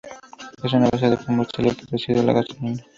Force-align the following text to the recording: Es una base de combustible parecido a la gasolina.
Es 0.63 0.73
una 0.73 0.89
base 0.89 1.11
de 1.11 1.17
combustible 1.23 1.75
parecido 1.75 2.21
a 2.21 2.23
la 2.23 2.33
gasolina. 2.33 2.83